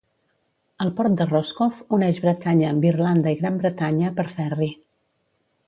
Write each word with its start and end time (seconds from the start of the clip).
El 0.85 0.89
port 0.99 1.17
de 1.19 1.27
Roscoff 1.31 1.83
uneix 1.97 2.19
Bretanya 2.25 2.71
amb 2.71 2.89
Irlanda 2.93 3.35
i 3.35 3.39
Gran 3.43 3.63
Bretanya 3.65 4.13
per 4.19 4.27
ferri. 4.35 4.75